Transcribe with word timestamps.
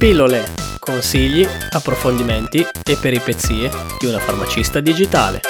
Pillole, 0.00 0.44
consigli, 0.78 1.46
approfondimenti 1.72 2.60
e 2.60 2.96
peripezie 2.98 3.70
di 3.98 4.06
una 4.06 4.18
farmacista 4.18 4.80
digitale. 4.80 5.42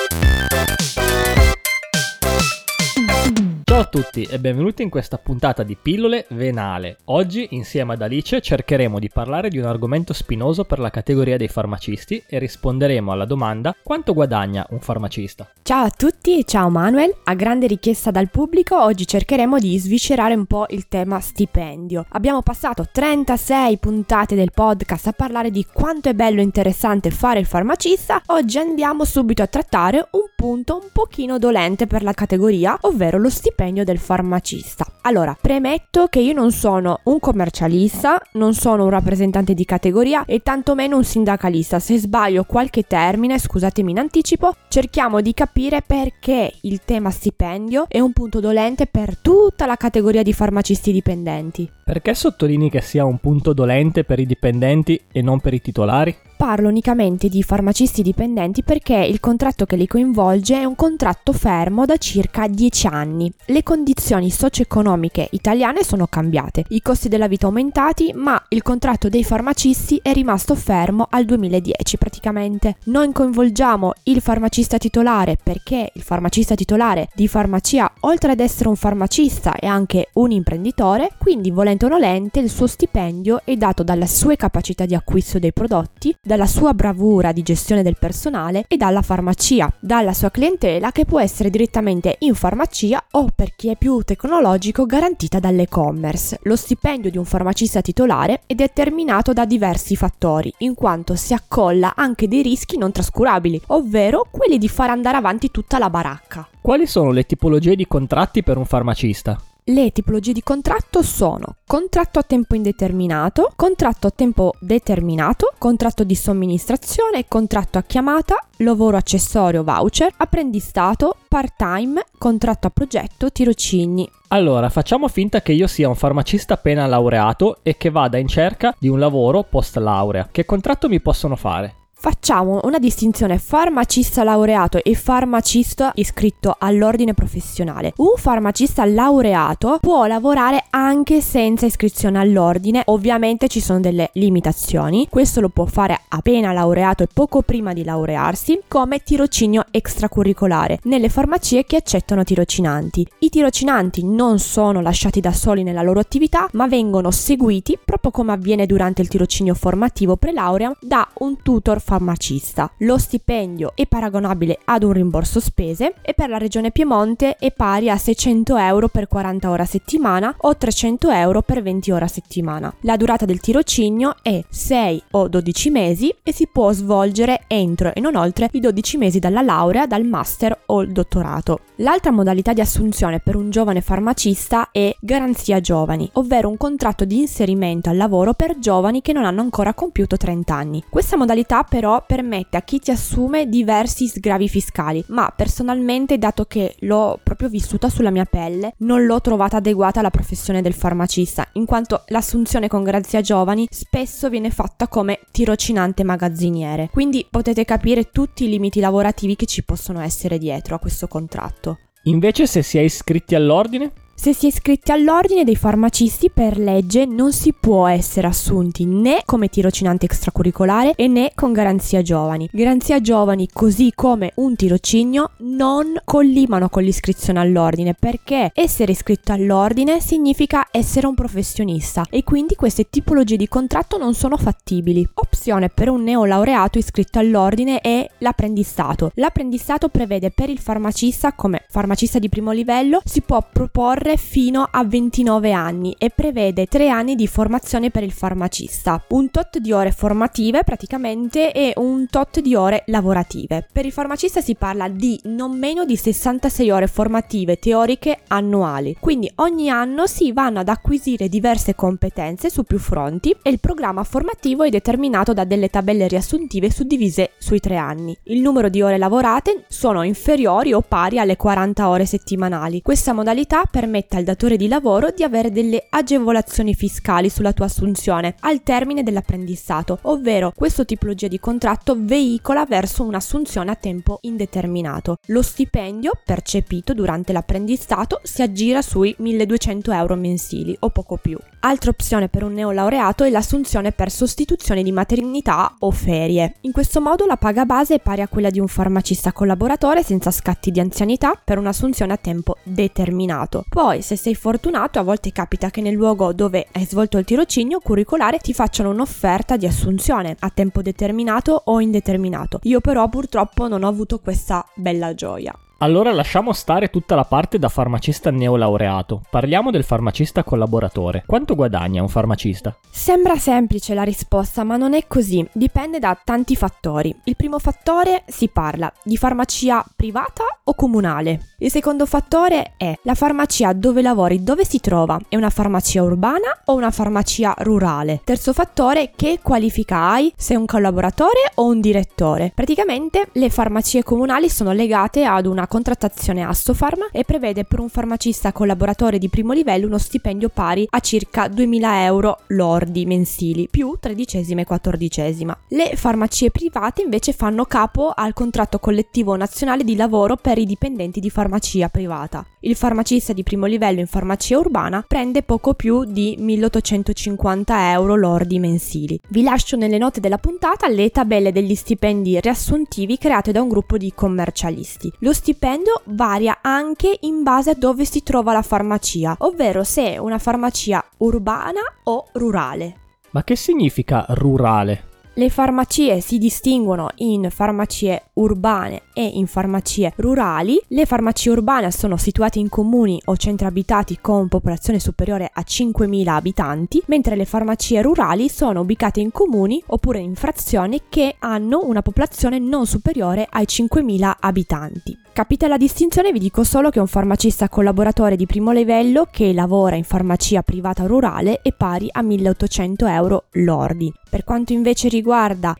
Ciao 3.62 3.78
a 3.78 3.84
tutti 3.84 4.24
e 4.24 4.40
benvenuti 4.40 4.82
in 4.82 4.90
questa 4.90 5.18
puntata 5.18 5.62
di 5.62 5.76
Pillole 5.80 6.26
Venale. 6.30 6.96
Oggi 7.04 7.46
insieme 7.52 7.92
ad 7.92 8.02
Alice 8.02 8.40
cercheremo 8.40 8.98
di 8.98 9.08
parlare 9.08 9.48
di 9.48 9.58
un 9.58 9.66
argomento 9.66 10.12
spinoso 10.12 10.64
per 10.64 10.80
la 10.80 10.90
categoria 10.90 11.36
dei 11.36 11.46
farmacisti 11.46 12.24
e 12.26 12.40
risponderemo 12.40 13.12
alla 13.12 13.26
domanda 13.26 13.72
quanto 13.80 14.12
guadagna 14.12 14.66
un 14.70 14.80
farmacista. 14.80 15.48
Ciao 15.62 15.84
a 15.84 15.90
tutti 15.90 16.09
e 16.22 16.44
ciao 16.44 16.68
Manuel. 16.68 17.14
A 17.24 17.34
grande 17.34 17.66
richiesta 17.66 18.10
dal 18.10 18.30
pubblico 18.30 18.80
oggi 18.80 19.06
cercheremo 19.06 19.58
di 19.58 19.78
sviscerare 19.78 20.34
un 20.34 20.44
po' 20.44 20.66
il 20.68 20.86
tema 20.86 21.18
stipendio. 21.18 22.04
Abbiamo 22.10 22.42
passato 22.42 22.86
36 22.90 23.78
puntate 23.78 24.34
del 24.34 24.52
podcast 24.52 25.08
a 25.08 25.12
parlare 25.12 25.50
di 25.50 25.66
quanto 25.72 26.08
è 26.08 26.14
bello 26.14 26.40
e 26.40 26.44
interessante 26.44 27.10
fare 27.10 27.40
il 27.40 27.46
farmacista. 27.46 28.22
Oggi 28.26 28.58
andiamo 28.58 29.04
subito 29.04 29.42
a 29.42 29.46
trattare 29.46 30.08
un 30.10 30.28
punto 30.36 30.80
un 30.82 30.88
pochino 30.92 31.38
dolente 31.38 31.86
per 31.86 32.02
la 32.02 32.12
categoria, 32.12 32.76
ovvero 32.82 33.18
lo 33.18 33.30
stipendio 33.30 33.84
del 33.84 33.98
farmacista. 33.98 34.86
Allora, 35.02 35.36
premetto 35.40 36.06
che 36.08 36.20
io 36.20 36.34
non 36.34 36.52
sono 36.52 37.00
un 37.04 37.18
commercialista, 37.18 38.20
non 38.32 38.54
sono 38.54 38.84
un 38.84 38.90
rappresentante 38.90 39.54
di 39.54 39.64
categoria 39.64 40.24
e 40.26 40.40
tantomeno 40.40 40.96
un 40.96 41.04
sindacalista. 41.04 41.78
Se 41.78 41.98
sbaglio 41.98 42.44
qualche 42.44 42.82
termine, 42.86 43.38
scusatemi 43.38 43.90
in 43.90 43.98
anticipo, 43.98 44.54
cerchiamo 44.70 45.20
di 45.20 45.34
capire 45.34 45.82
perché 45.84 46.52
il 46.60 46.82
tema 46.84 47.10
stipendio 47.10 47.86
è 47.88 47.98
un 47.98 48.12
punto 48.12 48.38
dolente 48.38 48.86
per 48.86 49.18
tutta 49.18 49.66
la 49.66 49.74
categoria 49.74 50.22
di 50.22 50.32
farmacisti 50.32 50.92
dipendenti. 50.92 51.68
Perché 51.84 52.14
sottolinei 52.14 52.70
che 52.70 52.80
sia 52.80 53.04
un 53.04 53.18
punto 53.18 53.52
dolente 53.52 54.04
per 54.04 54.20
i 54.20 54.26
dipendenti 54.26 55.00
e 55.10 55.22
non 55.22 55.40
per 55.40 55.54
i 55.54 55.60
titolari? 55.60 56.16
Parlo 56.40 56.68
unicamente 56.68 57.28
di 57.28 57.42
farmacisti 57.42 58.00
dipendenti 58.00 58.62
perché 58.62 58.94
il 58.96 59.20
contratto 59.20 59.66
che 59.66 59.76
li 59.76 59.86
coinvolge 59.86 60.58
è 60.58 60.64
un 60.64 60.74
contratto 60.74 61.34
fermo 61.34 61.84
da 61.84 61.98
circa 61.98 62.48
10 62.48 62.86
anni. 62.86 63.30
Le 63.44 63.62
condizioni 63.62 64.30
socio-economiche 64.30 65.28
italiane 65.32 65.82
sono 65.82 66.06
cambiate, 66.06 66.64
i 66.68 66.80
costi 66.80 67.10
della 67.10 67.28
vita 67.28 67.44
aumentati, 67.44 68.12
ma 68.14 68.42
il 68.48 68.62
contratto 68.62 69.10
dei 69.10 69.22
farmacisti 69.22 70.00
è 70.02 70.14
rimasto 70.14 70.54
fermo 70.54 71.08
al 71.10 71.26
2010 71.26 71.98
praticamente. 71.98 72.76
Noi 72.84 73.12
coinvolgiamo 73.12 73.92
il 74.04 74.22
farmacista 74.22 74.78
titolare 74.78 75.36
perché 75.40 75.90
il 75.92 76.02
farmacista 76.02 76.54
titolare 76.54 77.10
di 77.14 77.28
farmacia, 77.28 77.92
oltre 78.00 78.32
ad 78.32 78.40
essere 78.40 78.70
un 78.70 78.76
farmacista, 78.76 79.56
è 79.56 79.66
anche 79.66 80.08
un 80.14 80.30
imprenditore, 80.30 81.10
quindi 81.18 81.50
volente 81.50 81.84
o 81.84 81.88
nolente 81.88 82.40
il 82.40 82.48
suo 82.48 82.66
stipendio 82.66 83.42
è 83.44 83.54
dato 83.56 83.82
dalle 83.82 84.06
sue 84.06 84.36
capacità 84.36 84.86
di 84.86 84.94
acquisto 84.94 85.38
dei 85.38 85.52
prodotti, 85.52 86.16
dalla 86.30 86.46
sua 86.46 86.74
bravura 86.74 87.32
di 87.32 87.42
gestione 87.42 87.82
del 87.82 87.96
personale 87.98 88.64
e 88.68 88.76
dalla 88.76 89.02
farmacia, 89.02 89.68
dalla 89.80 90.12
sua 90.12 90.30
clientela 90.30 90.92
che 90.92 91.04
può 91.04 91.18
essere 91.18 91.50
direttamente 91.50 92.18
in 92.20 92.36
farmacia 92.36 93.04
o 93.10 93.30
per 93.34 93.56
chi 93.56 93.68
è 93.68 93.76
più 93.76 94.00
tecnologico 94.02 94.86
garantita 94.86 95.40
dall'e-commerce. 95.40 96.38
Lo 96.42 96.54
stipendio 96.54 97.10
di 97.10 97.18
un 97.18 97.24
farmacista 97.24 97.80
titolare 97.80 98.42
è 98.46 98.54
determinato 98.54 99.32
da 99.32 99.44
diversi 99.44 99.96
fattori, 99.96 100.54
in 100.58 100.74
quanto 100.74 101.16
si 101.16 101.34
accolla 101.34 101.94
anche 101.96 102.28
dei 102.28 102.42
rischi 102.42 102.78
non 102.78 102.92
trascurabili, 102.92 103.62
ovvero 103.66 104.24
quelli 104.30 104.58
di 104.58 104.68
far 104.68 104.90
andare 104.90 105.16
avanti 105.16 105.50
tutta 105.50 105.78
la 105.78 105.90
baracca. 105.90 106.46
Quali 106.60 106.86
sono 106.86 107.10
le 107.10 107.26
tipologie 107.26 107.74
di 107.74 107.88
contratti 107.88 108.44
per 108.44 108.56
un 108.56 108.66
farmacista? 108.66 109.36
Le 109.72 109.92
tipologie 109.92 110.32
di 110.32 110.42
contratto 110.42 111.00
sono 111.00 111.58
contratto 111.64 112.18
a 112.18 112.24
tempo 112.24 112.56
indeterminato, 112.56 113.52
contratto 113.54 114.08
a 114.08 114.10
tempo 114.10 114.54
determinato, 114.58 115.52
contratto 115.58 116.02
di 116.02 116.16
somministrazione, 116.16 117.26
contratto 117.28 117.78
a 117.78 117.84
chiamata, 117.84 118.44
lavoro 118.56 118.96
accessorio 118.96 119.62
voucher, 119.62 120.12
apprendistato, 120.16 121.14
part-time, 121.28 122.04
contratto 122.18 122.66
a 122.66 122.70
progetto, 122.70 123.30
tirocini. 123.30 124.10
Allora, 124.28 124.68
facciamo 124.70 125.06
finta 125.06 125.40
che 125.40 125.52
io 125.52 125.68
sia 125.68 125.88
un 125.88 125.94
farmacista 125.94 126.54
appena 126.54 126.84
laureato 126.86 127.58
e 127.62 127.76
che 127.76 127.90
vada 127.90 128.18
in 128.18 128.26
cerca 128.26 128.74
di 128.76 128.88
un 128.88 128.98
lavoro 128.98 129.44
post 129.44 129.76
laurea. 129.76 130.30
Che 130.32 130.44
contratto 130.44 130.88
mi 130.88 131.00
possono 131.00 131.36
fare? 131.36 131.79
Facciamo 132.02 132.60
una 132.62 132.78
distinzione 132.78 133.36
farmacista 133.36 134.24
laureato 134.24 134.82
e 134.82 134.94
farmacista 134.94 135.92
iscritto 135.96 136.56
all'ordine 136.58 137.12
professionale. 137.12 137.92
Un 137.96 138.14
farmacista 138.16 138.86
laureato 138.86 139.76
può 139.82 140.06
lavorare 140.06 140.64
anche 140.70 141.20
senza 141.20 141.66
iscrizione 141.66 142.18
all'ordine, 142.18 142.80
ovviamente 142.86 143.48
ci 143.48 143.60
sono 143.60 143.80
delle 143.80 144.08
limitazioni. 144.14 145.08
Questo 145.10 145.42
lo 145.42 145.50
può 145.50 145.66
fare 145.66 146.00
appena 146.08 146.52
laureato 146.52 147.02
e 147.02 147.08
poco 147.12 147.42
prima 147.42 147.74
di 147.74 147.84
laurearsi, 147.84 148.62
come 148.66 149.00
tirocinio 149.00 149.66
extracurricolare 149.70 150.78
nelle 150.84 151.10
farmacie 151.10 151.64
che 151.64 151.76
accettano 151.76 152.24
tirocinanti. 152.24 153.06
I 153.18 153.28
tirocinanti 153.28 154.06
non 154.06 154.38
sono 154.38 154.80
lasciati 154.80 155.20
da 155.20 155.34
soli 155.34 155.62
nella 155.62 155.82
loro 155.82 156.00
attività, 156.00 156.48
ma 156.52 156.66
vengono 156.66 157.10
seguiti 157.10 157.78
proprio 157.84 158.10
come 158.10 158.32
avviene 158.32 158.64
durante 158.64 159.02
il 159.02 159.08
tirocinio 159.08 159.52
formativo 159.52 160.16
pre-laurea 160.16 160.74
da 160.80 161.06
un 161.18 161.36
tutor 161.42 161.78
farmacista. 161.90 162.70
Lo 162.78 162.98
stipendio 162.98 163.72
è 163.74 163.84
paragonabile 163.84 164.60
ad 164.66 164.84
un 164.84 164.92
rimborso 164.92 165.40
spese 165.40 165.94
e 166.02 166.14
per 166.14 166.28
la 166.28 166.38
regione 166.38 166.70
Piemonte 166.70 167.34
è 167.34 167.50
pari 167.50 167.90
a 167.90 167.96
600 167.96 168.56
euro 168.58 168.86
per 168.86 169.08
40 169.08 169.50
ore 169.50 169.62
a 169.62 169.66
settimana 169.66 170.32
o 170.38 170.56
300 170.56 171.10
euro 171.10 171.42
per 171.42 171.62
20 171.62 171.90
ore 171.90 172.04
a 172.04 172.08
settimana. 172.08 172.72
La 172.82 172.96
durata 172.96 173.24
del 173.24 173.40
tirocinio 173.40 174.14
è 174.22 174.40
6 174.48 175.02
o 175.10 175.26
12 175.26 175.70
mesi 175.70 176.14
e 176.22 176.32
si 176.32 176.46
può 176.46 176.70
svolgere 176.70 177.42
entro 177.48 177.92
e 177.92 177.98
non 177.98 178.14
oltre 178.14 178.48
i 178.52 178.60
12 178.60 178.96
mesi 178.96 179.18
dalla 179.18 179.42
laurea, 179.42 179.88
dal 179.88 180.04
master 180.04 180.59
o 180.70 180.82
il 180.82 180.92
dottorato. 180.92 181.60
L'altra 181.76 182.12
modalità 182.12 182.52
di 182.52 182.60
assunzione 182.60 183.18
per 183.18 183.34
un 183.34 183.50
giovane 183.50 183.80
farmacista 183.80 184.70
è 184.70 184.94
garanzia 185.00 185.60
giovani, 185.60 186.08
ovvero 186.14 186.48
un 186.48 186.56
contratto 186.56 187.04
di 187.04 187.18
inserimento 187.18 187.90
al 187.90 187.96
lavoro 187.96 188.34
per 188.34 188.58
giovani 188.58 189.02
che 189.02 189.12
non 189.12 189.24
hanno 189.24 189.40
ancora 189.40 189.74
compiuto 189.74 190.16
30 190.16 190.54
anni. 190.54 190.84
Questa 190.88 191.16
modalità 191.16 191.64
per 191.64 191.80
però 191.80 192.04
permette 192.06 192.58
a 192.58 192.60
chi 192.60 192.78
ti 192.78 192.90
assume 192.90 193.48
diversi 193.48 194.06
sgravi 194.06 194.50
fiscali, 194.50 195.02
ma 195.08 195.32
personalmente, 195.34 196.18
dato 196.18 196.44
che 196.44 196.74
l'ho 196.80 197.18
proprio 197.22 197.48
vissuta 197.48 197.88
sulla 197.88 198.10
mia 198.10 198.26
pelle, 198.26 198.74
non 198.80 199.06
l'ho 199.06 199.18
trovata 199.22 199.56
adeguata 199.56 200.00
alla 200.00 200.10
professione 200.10 200.60
del 200.60 200.74
farmacista, 200.74 201.48
in 201.54 201.64
quanto 201.64 202.02
l'assunzione 202.08 202.68
con 202.68 202.82
Grazia 202.82 203.22
Giovani 203.22 203.66
spesso 203.70 204.28
viene 204.28 204.50
fatta 204.50 204.88
come 204.88 205.20
tirocinante 205.30 206.04
magazziniere. 206.04 206.90
Quindi 206.92 207.26
potete 207.30 207.64
capire 207.64 208.10
tutti 208.10 208.44
i 208.44 208.50
limiti 208.50 208.78
lavorativi 208.78 209.34
che 209.34 209.46
ci 209.46 209.64
possono 209.64 210.00
essere 210.00 210.36
dietro 210.36 210.59
a 210.74 210.78
questo 210.78 211.08
contratto. 211.08 211.78
Invece 212.04 212.46
se 212.46 212.62
si 212.62 212.78
è 212.78 212.80
iscritti 212.80 213.34
all'ordine? 213.34 213.92
Se 214.20 214.34
si 214.34 214.44
è 214.44 214.48
iscritti 214.48 214.92
all'ordine 214.92 215.44
dei 215.44 215.56
farmacisti 215.56 216.28
per 216.28 216.58
legge 216.58 217.06
non 217.06 217.32
si 217.32 217.54
può 217.58 217.86
essere 217.86 218.26
assunti 218.26 218.84
né 218.84 219.22
come 219.24 219.48
tirocinante 219.48 220.04
extracurricolare 220.04 220.92
né 221.08 221.32
con 221.34 221.54
garanzia 221.54 222.02
giovani. 222.02 222.46
Garanzia 222.52 223.00
giovani, 223.00 223.48
così 223.50 223.92
come 223.94 224.32
un 224.34 224.56
tirocinio, 224.56 225.30
non 225.38 225.98
collimano 226.04 226.68
con 226.68 226.82
l'iscrizione 226.82 227.40
all'ordine 227.40 227.94
perché 227.98 228.50
essere 228.52 228.92
iscritto 228.92 229.32
all'ordine 229.32 230.02
significa 230.02 230.68
essere 230.70 231.06
un 231.06 231.14
professionista 231.14 232.04
e 232.10 232.22
quindi 232.22 232.56
queste 232.56 232.90
tipologie 232.90 233.38
di 233.38 233.48
contratto 233.48 233.96
non 233.96 234.12
sono 234.12 234.36
fattibili. 234.36 235.08
Opzione 235.14 235.70
per 235.70 235.88
un 235.88 236.02
neolaureato 236.02 236.76
iscritto 236.76 237.20
all'ordine 237.20 237.80
è 237.80 238.06
l'apprendistato. 238.18 239.12
L'apprendistato 239.14 239.88
prevede 239.88 240.30
per 240.30 240.50
il 240.50 240.58
farmacista 240.58 241.32
come 241.32 241.64
farmacista 241.70 242.18
di 242.18 242.28
primo 242.28 242.52
livello 242.52 243.00
si 243.02 243.22
può 243.22 243.42
proporre 243.50 244.08
durare 244.10 244.16
fino 244.16 244.66
a 244.70 244.84
29 244.84 245.52
anni 245.52 245.94
e 245.98 246.10
prevede 246.10 246.66
3 246.66 246.88
anni 246.88 247.14
di 247.14 247.26
formazione 247.26 247.90
per 247.90 248.02
il 248.02 248.12
farmacista, 248.12 249.02
un 249.08 249.30
tot 249.30 249.58
di 249.58 249.72
ore 249.72 249.92
formative 249.92 250.64
praticamente 250.64 251.52
e 251.52 251.72
un 251.76 252.06
tot 252.08 252.40
di 252.40 252.54
ore 252.54 252.82
lavorative. 252.86 253.66
Per 253.72 253.84
il 253.84 253.92
farmacista 253.92 254.40
si 254.40 254.54
parla 254.54 254.88
di 254.88 255.18
non 255.24 255.56
meno 255.58 255.84
di 255.84 255.96
66 255.96 256.70
ore 256.70 256.86
formative 256.86 257.58
teoriche 257.58 258.20
annuali, 258.28 258.96
quindi 258.98 259.30
ogni 259.36 259.70
anno 259.70 260.06
si 260.06 260.32
vanno 260.32 260.60
ad 260.60 260.68
acquisire 260.68 261.28
diverse 261.28 261.74
competenze 261.74 262.50
su 262.50 262.64
più 262.64 262.78
fronti 262.78 263.34
e 263.42 263.50
il 263.50 263.60
programma 263.60 264.04
formativo 264.04 264.64
è 264.64 264.70
determinato 264.70 265.32
da 265.32 265.44
delle 265.44 265.68
tabelle 265.68 266.08
riassuntive 266.08 266.70
suddivise 266.70 267.32
sui 267.38 267.60
tre 267.60 267.76
anni. 267.76 268.16
Il 268.24 268.40
numero 268.40 268.68
di 268.68 268.82
ore 268.82 268.98
lavorate 268.98 269.64
sono 269.68 270.02
inferiori 270.02 270.72
o 270.72 270.80
pari 270.80 271.18
alle 271.18 271.36
40 271.36 271.88
ore 271.88 272.06
settimanali. 272.06 272.82
Questa 272.82 273.12
modalità 273.12 273.64
permette 273.70 273.99
permette 274.00 274.16
al 274.16 274.24
datore 274.24 274.56
di 274.56 274.68
lavoro 274.68 275.10
di 275.10 275.22
avere 275.22 275.50
delle 275.50 275.86
agevolazioni 275.88 276.74
fiscali 276.74 277.28
sulla 277.28 277.52
tua 277.52 277.66
assunzione 277.66 278.34
al 278.40 278.62
termine 278.62 279.02
dell'apprendistato, 279.02 279.98
ovvero 280.02 280.52
questo 280.54 280.84
tipologia 280.84 281.28
di 281.28 281.38
contratto 281.38 281.96
veicola 281.98 282.64
verso 282.64 283.04
un'assunzione 283.04 283.70
a 283.70 283.76
tempo 283.76 284.18
indeterminato. 284.22 285.18
Lo 285.26 285.42
stipendio 285.42 286.12
percepito 286.24 286.94
durante 286.94 287.32
l'apprendistato 287.32 288.20
si 288.22 288.42
aggira 288.42 288.82
sui 288.82 289.14
1200 289.18 289.92
euro 289.92 290.14
mensili 290.16 290.76
o 290.80 290.90
poco 290.90 291.16
più. 291.16 291.38
Altra 291.62 291.90
opzione 291.90 292.30
per 292.30 292.42
un 292.42 292.54
neolaureato 292.54 293.22
è 293.22 293.28
l'assunzione 293.28 293.92
per 293.92 294.10
sostituzione 294.10 294.82
di 294.82 294.92
maternità 294.92 295.74
o 295.80 295.90
ferie. 295.90 296.54
In 296.62 296.72
questo 296.72 297.02
modo 297.02 297.26
la 297.26 297.36
paga 297.36 297.66
base 297.66 297.96
è 297.96 298.00
pari 298.00 298.22
a 298.22 298.28
quella 298.28 298.48
di 298.48 298.58
un 298.58 298.66
farmacista 298.66 299.30
collaboratore 299.32 300.02
senza 300.02 300.30
scatti 300.30 300.70
di 300.70 300.80
anzianità 300.80 301.38
per 301.42 301.58
un'assunzione 301.58 302.14
a 302.14 302.16
tempo 302.16 302.56
determinato. 302.62 303.66
Poi, 303.68 304.00
se 304.00 304.16
sei 304.16 304.34
fortunato, 304.34 304.98
a 304.98 305.02
volte 305.02 305.32
capita 305.32 305.68
che 305.68 305.82
nel 305.82 305.92
luogo 305.92 306.32
dove 306.32 306.66
hai 306.72 306.86
svolto 306.86 307.18
il 307.18 307.26
tirocinio 307.26 307.80
curricolare 307.80 308.38
ti 308.38 308.54
facciano 308.54 308.88
un'offerta 308.88 309.58
di 309.58 309.66
assunzione 309.66 310.36
a 310.38 310.48
tempo 310.48 310.80
determinato 310.80 311.60
o 311.66 311.78
indeterminato. 311.78 312.60
Io 312.62 312.80
però 312.80 313.06
purtroppo 313.10 313.68
non 313.68 313.84
ho 313.84 313.88
avuto 313.88 314.18
questa 314.18 314.66
bella 314.76 315.12
gioia. 315.12 315.54
Allora 315.82 316.12
lasciamo 316.12 316.52
stare 316.52 316.90
tutta 316.90 317.14
la 317.14 317.24
parte 317.24 317.58
da 317.58 317.70
farmacista 317.70 318.30
neolaureato. 318.30 319.22
Parliamo 319.30 319.70
del 319.70 319.82
farmacista 319.82 320.44
collaboratore. 320.44 321.22
Quanto 321.26 321.54
guadagna 321.54 322.02
un 322.02 322.08
farmacista? 322.08 322.76
Sembra 322.90 323.36
semplice 323.36 323.94
la 323.94 324.02
risposta, 324.02 324.62
ma 324.62 324.76
non 324.76 324.92
è 324.92 325.06
così. 325.06 325.42
Dipende 325.54 325.98
da 325.98 326.20
tanti 326.22 326.54
fattori. 326.54 327.18
Il 327.24 327.34
primo 327.34 327.58
fattore 327.58 328.24
si 328.26 328.48
parla 328.48 328.92
di 329.02 329.16
farmacia 329.16 329.82
privata 329.96 330.44
o 330.64 330.74
comunale. 330.74 331.54
Il 331.60 331.70
secondo 331.70 332.04
fattore 332.04 332.74
è 332.76 332.98
la 333.04 333.14
farmacia 333.14 333.72
dove 333.72 334.02
lavori, 334.02 334.42
dove 334.42 334.66
si 334.66 334.80
trova. 334.80 335.18
È 335.30 335.36
una 335.36 335.48
farmacia 335.48 336.02
urbana 336.02 336.60
o 336.66 336.74
una 336.74 336.90
farmacia 336.90 337.54
rurale? 337.56 338.20
Terzo 338.22 338.52
fattore, 338.52 339.12
che 339.16 339.38
qualifica 339.42 340.10
hai? 340.10 340.30
Sei 340.36 340.56
un 340.56 340.66
collaboratore 340.66 341.52
o 341.54 341.64
un 341.64 341.80
direttore? 341.80 342.52
Praticamente 342.54 343.28
le 343.32 343.48
farmacie 343.48 344.02
comunali 344.02 344.50
sono 344.50 344.72
legate 344.72 345.24
ad 345.24 345.46
una 345.46 345.68
contrattazione 345.70 346.42
Assofarm 346.42 347.10
e 347.12 347.22
prevede 347.22 347.62
per 347.62 347.78
un 347.78 347.88
farmacista 347.88 348.50
collaboratore 348.50 349.18
di 349.18 349.28
primo 349.28 349.52
livello 349.52 349.86
uno 349.86 349.98
stipendio 349.98 350.48
pari 350.48 350.84
a 350.90 350.98
circa 350.98 351.46
2000 351.46 352.04
euro 352.06 352.40
lordi 352.48 353.06
mensili 353.06 353.68
più 353.70 353.96
tredicesima 354.00 354.62
e 354.62 354.64
quattordicesima. 354.64 355.56
Le 355.68 355.92
farmacie 355.94 356.50
private 356.50 357.02
invece 357.02 357.32
fanno 357.32 357.66
capo 357.66 358.10
al 358.12 358.32
contratto 358.32 358.80
collettivo 358.80 359.36
nazionale 359.36 359.84
di 359.84 359.94
lavoro 359.94 360.34
per 360.34 360.58
i 360.58 360.66
dipendenti 360.66 361.20
di 361.20 361.30
farmacia 361.30 361.88
privata. 361.88 362.44
Il 362.62 362.74
farmacista 362.74 363.32
di 363.32 363.44
primo 363.44 363.66
livello 363.66 364.00
in 364.00 364.08
farmacia 364.08 364.58
urbana 364.58 365.04
prende 365.06 365.44
poco 365.44 365.74
più 365.74 366.04
di 366.04 366.34
1850 366.36 367.92
euro 367.92 368.16
lordi 368.16 368.58
mensili. 368.58 369.18
Vi 369.28 369.42
lascio 369.42 369.76
nelle 369.76 369.98
note 369.98 370.18
della 370.18 370.36
puntata 370.36 370.88
le 370.88 371.10
tabelle 371.10 371.52
degli 371.52 371.76
stipendi 371.76 372.40
riassuntivi 372.40 373.16
create 373.18 373.52
da 373.52 373.62
un 373.62 373.68
gruppo 373.68 373.96
di 373.96 374.12
commercialisti. 374.12 375.10
Lo 375.20 375.32
stipendio 375.32 375.58
stipendio 375.60 376.00
varia 376.06 376.60
anche 376.62 377.18
in 377.20 377.42
base 377.42 377.68
a 377.68 377.74
dove 377.74 378.06
si 378.06 378.22
trova 378.22 378.54
la 378.54 378.62
farmacia, 378.62 379.36
ovvero 379.40 379.84
se 379.84 380.14
è 380.14 380.16
una 380.16 380.38
farmacia 380.38 381.04
urbana 381.18 381.80
o 382.04 382.28
rurale. 382.32 382.94
Ma 383.32 383.44
che 383.44 383.56
significa 383.56 384.24
rurale? 384.30 385.09
Le 385.34 385.48
farmacie 385.48 386.20
si 386.20 386.38
distinguono 386.38 387.10
in 387.18 387.50
farmacie 387.50 388.24
urbane 388.34 389.02
e 389.14 389.24
in 389.24 389.46
farmacie 389.46 390.12
rurali. 390.16 390.82
Le 390.88 391.06
farmacie 391.06 391.50
urbane 391.50 391.92
sono 391.92 392.16
situate 392.16 392.58
in 392.58 392.68
comuni 392.68 393.20
o 393.26 393.36
centri 393.36 393.64
abitati 393.64 394.18
con 394.20 394.48
popolazione 394.48 394.98
superiore 394.98 395.48
a 395.52 395.64
5.000 395.64 396.26
abitanti, 396.26 397.00
mentre 397.06 397.36
le 397.36 397.44
farmacie 397.44 398.02
rurali 398.02 398.48
sono 398.48 398.80
ubicate 398.80 399.20
in 399.20 399.30
comuni 399.30 399.80
oppure 399.86 400.18
in 400.18 400.34
frazioni 400.34 401.02
che 401.08 401.36
hanno 401.38 401.84
una 401.84 402.02
popolazione 402.02 402.58
non 402.58 402.86
superiore 402.86 403.46
ai 403.48 403.66
5.000 403.68 404.32
abitanti. 404.40 405.16
Capita 405.32 405.68
la 405.68 405.76
distinzione, 405.76 406.32
vi 406.32 406.40
dico 406.40 406.64
solo 406.64 406.90
che 406.90 406.98
un 406.98 407.06
farmacista 407.06 407.68
collaboratore 407.68 408.34
di 408.34 408.46
primo 408.46 408.72
livello 408.72 409.28
che 409.30 409.52
lavora 409.52 409.94
in 409.94 410.02
farmacia 410.02 410.62
privata 410.62 411.06
rurale 411.06 411.60
è 411.62 411.72
pari 411.72 412.08
a 412.10 412.20
1800 412.20 413.06
euro 413.06 413.44
lordi. 413.52 414.12
Per 414.28 414.44
quanto 414.44 414.72
invece 414.72 415.08
riguarda 415.08 415.19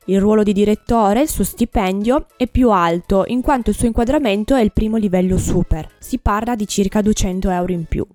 il 0.07 0.21
ruolo 0.21 0.43
di 0.43 0.53
direttore, 0.53 1.23
il 1.23 1.29
suo 1.29 1.45
stipendio 1.45 2.27
è 2.37 2.47
più 2.47 2.71
alto, 2.71 3.25
in 3.27 3.41
quanto 3.41 3.71
il 3.71 3.77
suo 3.77 3.87
inquadramento 3.87 4.55
è 4.55 4.61
il 4.61 4.73
primo 4.73 4.97
livello 4.97 5.39
super. 5.39 5.89
Si 5.99 6.19
parla 6.19 6.55
di 6.55 6.67
circa 6.67 7.01
200 7.01 7.51
euro 7.51 7.73
in 7.73 7.85
più. 7.85 8.07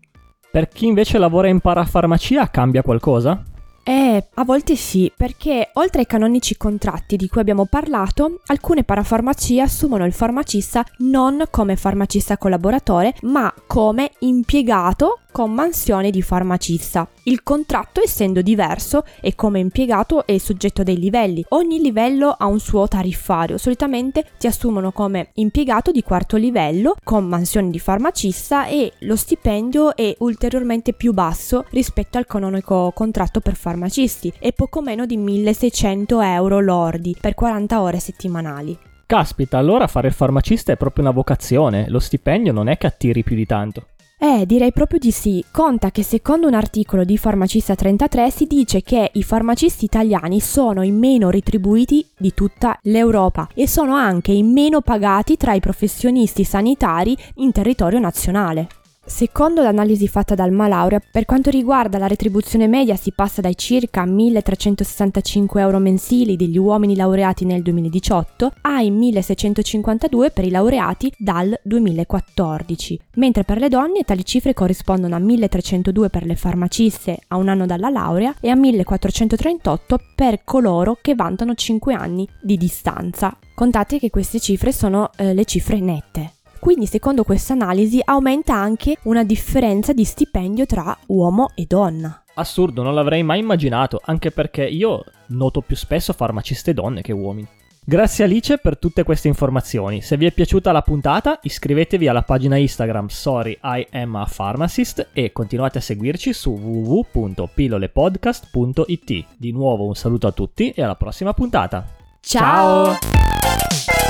Per 0.52 0.68
chi 0.70 0.86
invece 0.86 1.18
lavora 1.18 1.48
in 1.48 1.60
parafarmacia 1.60 2.50
cambia 2.50 2.82
qualcosa? 2.82 3.44
Eh, 3.88 4.30
a 4.34 4.44
volte 4.44 4.76
sì, 4.76 5.12
perché 5.16 5.70
oltre 5.74 6.00
ai 6.00 6.08
canonici 6.08 6.58
contratti 6.58 7.16
di 7.18 7.28
cui 7.28 7.40
abbiamo 7.40 7.66
parlato, 7.66 8.42
alcune 8.48 8.84
parafarmacie 8.84 9.62
assumono 9.62 10.06
il 10.06 10.12
farmacista 10.12 10.84
non 11.00 11.44
come 11.52 11.76
farmacista 11.76 12.36
collaboratore, 12.40 13.14
ma 13.22 13.54
come 13.68 14.10
impiegato 14.20 15.20
con 15.36 15.52
mansione 15.52 16.12
di 16.12 16.22
farmacista. 16.22 17.06
Il 17.24 17.44
contratto, 17.44 18.02
essendo 18.02 18.42
diverso 18.42 19.04
e 19.20 19.36
come 19.36 19.60
impiegato, 19.60 20.26
è 20.26 20.38
soggetto 20.38 20.80
a 20.80 20.84
dei 20.86 20.98
livelli. 20.98 21.44
Ogni 21.50 21.82
livello 21.82 22.30
ha 22.30 22.46
un 22.46 22.62
suo 22.62 22.88
tariffario. 22.88 23.58
Solitamente 23.58 24.24
ti 24.38 24.48
assumono 24.48 24.94
come 24.94 25.32
impiegato 25.34 25.92
di 25.92 26.04
quarto 26.04 26.38
livello 26.38 26.96
con 27.04 27.26
mansione 27.26 27.70
di 27.70 27.80
farmacista 27.80 28.68
e 28.68 28.94
lo 29.00 29.18
stipendio 29.18 29.94
è 29.98 30.16
ulteriormente 30.20 30.94
più 30.94 31.12
basso 31.12 31.66
rispetto 31.72 32.18
al 32.18 32.28
canonico 32.28 32.94
contratto 32.96 33.42
per 33.42 33.56
farmacisti 33.56 34.32
e 34.40 34.54
poco 34.54 34.82
meno 34.82 35.06
di 35.06 35.18
1600 35.18 36.22
euro 36.22 36.62
lordi 36.62 37.14
per 37.20 37.34
40 37.34 37.82
ore 37.82 38.00
settimanali. 38.00 38.78
Caspita, 39.06 39.58
allora 39.58 39.88
fare 39.88 40.08
il 40.08 40.14
farmacista 40.14 40.72
è 40.72 40.78
proprio 40.78 41.04
una 41.04 41.14
vocazione, 41.14 41.90
lo 41.90 42.00
stipendio 42.00 42.54
non 42.54 42.70
è 42.70 42.78
che 42.78 42.88
attiri 42.88 43.22
più 43.22 43.36
di 43.36 43.46
tanto. 43.46 43.88
Eh, 44.28 44.48
direi 44.48 44.72
proprio 44.72 44.98
di 44.98 45.12
sì. 45.12 45.46
Conta 45.52 45.92
che 45.92 46.02
secondo 46.02 46.48
un 46.48 46.56
articolo 46.56 47.04
di 47.04 47.16
Farmacista 47.16 47.76
33 47.76 48.32
si 48.32 48.46
dice 48.46 48.82
che 48.82 49.12
i 49.14 49.22
farmacisti 49.22 49.86
italiani 49.86 50.40
sono 50.40 50.82
i 50.82 50.90
meno 50.90 51.30
retribuiti 51.30 52.04
di 52.18 52.34
tutta 52.34 52.76
l'Europa 52.84 53.48
e 53.54 53.68
sono 53.68 53.94
anche 53.94 54.32
i 54.32 54.42
meno 54.42 54.82
pagati 54.82 55.38
tra 55.38 55.54
i 55.54 55.60
professionisti 55.60 56.44
sanitari 56.44 57.16
in 57.36 57.52
territorio 57.52 58.00
nazionale. 58.00 58.85
Secondo 59.08 59.62
l'analisi 59.62 60.08
fatta 60.08 60.34
dal 60.34 60.52
Malaurea, 60.52 61.00
per 61.00 61.26
quanto 61.26 61.52
riguarda 61.52 62.00
la 62.00 62.08
retribuzione 62.08 62.68
media 62.68 62.96
si 62.96 63.12
passa 63.12 63.40
dai 63.40 63.56
circa 63.56 64.04
1.365 64.04 65.60
euro 65.60 65.78
mensili 65.78 66.36
degli 66.36 66.58
uomini 66.58 66.96
laureati 66.96 67.46
nel 67.46 67.62
2018 67.62 68.54
ai 68.62 68.92
1.652 68.92 70.32
per 70.34 70.46
i 70.46 70.50
laureati 70.50 71.14
dal 71.20 71.58
2014, 71.62 73.00
mentre 73.16 73.44
per 73.44 73.60
le 73.60 73.70
donne 73.70 74.02
tali 74.04 74.26
cifre 74.26 74.56
corrispondono 74.56 75.16
a 75.16 75.20
1.302 75.20 76.10
per 76.10 76.26
le 76.26 76.36
farmaciste 76.36 77.20
a 77.28 77.36
un 77.36 77.48
anno 77.48 77.68
dalla 77.68 77.90
laurea 77.90 78.34
e 78.42 78.50
a 78.50 78.56
1.438 78.56 79.78
per 80.16 80.44
coloro 80.44 80.98
che 81.00 81.14
vantano 81.14 81.54
5 81.54 81.94
anni 81.94 82.28
di 82.42 82.58
distanza. 82.58 83.38
Contate 83.54 84.00
che 84.00 84.10
queste 84.10 84.40
cifre 84.40 84.72
sono 84.72 85.12
eh, 85.16 85.36
le 85.36 85.46
cifre 85.46 85.80
nette. 85.80 86.32
Quindi 86.60 86.86
secondo 86.86 87.24
questa 87.24 87.54
analisi 87.54 88.02
aumenta 88.04 88.56
anche 88.56 88.98
una 89.04 89.24
differenza 89.24 89.94
di 89.94 90.04
stipendio 90.04 90.66
tra 90.66 90.96
uomo 91.08 91.52
e 91.56 91.66
donna. 91.68 92.24
Assurdo, 92.36 92.84
non 92.84 92.94
l'avrei 92.94 93.24
mai 93.24 93.40
immaginato, 93.40 94.02
anche 94.04 94.32
perché 94.32 94.66
io 94.66 95.04
noto 95.28 95.62
più 95.62 95.76
spesso 95.76 96.14
farmaciste 96.14 96.74
donne 96.74 97.02
che 97.02 97.14
uomini. 97.14 97.48
Grazie 97.88 98.24
Alice 98.24 98.58
per 98.58 98.80
tutte 98.80 99.04
queste 99.04 99.28
informazioni. 99.28 100.02
Se 100.02 100.18
vi 100.18 100.26
è 100.26 100.32
piaciuta 100.32 100.72
la 100.72 100.82
puntata, 100.82 101.38
iscrivetevi 101.44 102.08
alla 102.08 102.24
pagina 102.24 102.58
Instagram 102.58 103.10
Sorry 103.10 103.60
I 103.62 103.86
am 103.92 104.16
a 104.16 104.28
Pharmacist 104.28 105.10
e 105.14 105.32
continuate 105.32 105.78
a 105.78 105.82
seguirci 105.82 106.34
su 106.34 106.50
www.pillolepodcast.it. 106.50 109.26
Di 109.38 109.52
nuovo 109.52 109.86
un 109.86 109.94
saluto 109.94 110.26
a 110.26 110.32
tutti 110.32 110.72
e 110.72 110.82
alla 110.82 110.96
prossima 110.96 111.32
puntata. 111.34 111.86
Ciao! 112.22 112.96
Ciao. 112.96 114.05